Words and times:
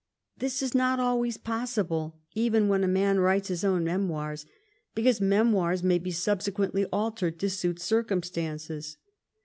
This 0.35 0.63
is 0.63 0.73
not 0.73 0.99
always 0.99 1.37
possible 1.37 2.19
even 2.33 2.67
when 2.67 2.83
a 2.83 2.87
man 2.87 3.19
writes 3.19 3.49
his 3.49 3.63
owu 3.63 3.79
memoirs, 3.83 4.47
because 4.95 5.21
memoirs 5.21 5.83
may 5.83 5.99
be 5.99 6.09
subsequently 6.09 6.85
altered 6.91 7.37
to 7.37 7.51
suit 7.51 7.79
circumstances. 7.79 8.97